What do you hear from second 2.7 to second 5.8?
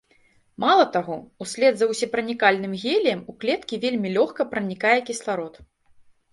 геліем у клеткі вельмі лёгка пранікае кісларод.